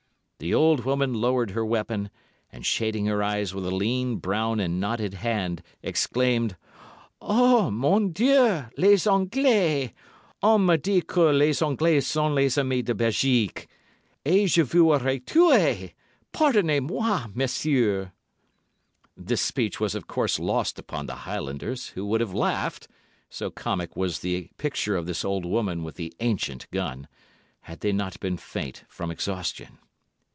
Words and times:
The 0.43 0.55
old 0.55 0.85
woman 0.85 1.13
lowered 1.13 1.51
her 1.51 1.63
weapon, 1.63 2.09
and 2.51 2.65
shading 2.65 3.05
her 3.05 3.21
eyes 3.21 3.53
with 3.53 3.63
a 3.63 3.69
lean, 3.69 4.15
brown, 4.15 4.59
and 4.59 4.79
knotted 4.79 5.13
hand, 5.13 5.61
exclaimed. 5.83 6.57
"Ah, 7.21 7.69
moi 7.69 8.07
dieu, 8.07 8.65
les 8.75 9.05
Anglais! 9.05 9.93
On 10.41 10.65
me 10.65 10.77
dit 10.77 11.05
que 11.05 11.29
les 11.31 11.61
Anglais 11.61 11.99
sont 12.01 12.33
les 12.33 12.57
amis 12.57 12.81
des 12.81 12.95
Belgiques. 12.95 13.67
Et 14.25 14.47
je 14.49 14.63
vous 14.63 14.91
aurai 14.91 15.19
tué! 15.19 15.93
Pardonnez 16.33 16.79
moi 16.79 17.27
messieurs." 17.35 18.11
This 19.15 19.41
speech 19.41 19.79
was 19.79 19.93
of 19.93 20.07
course 20.07 20.39
lost 20.39 20.79
upon 20.79 21.05
the 21.05 21.17
Highlanders, 21.27 21.89
who 21.89 22.03
would 22.07 22.19
have 22.19 22.33
laughed—so 22.33 23.51
comic 23.51 23.95
was 23.95 24.21
the 24.21 24.49
picture 24.57 24.95
of 24.97 25.05
this 25.05 25.23
old 25.23 25.45
woman 25.45 25.83
with 25.83 25.97
the 25.97 26.11
ancient 26.19 26.65
gun—had 26.71 27.81
they 27.81 27.91
not 27.91 28.19
been 28.19 28.37
faint 28.37 28.85
from 28.89 29.11
exhaustion. 29.11 29.77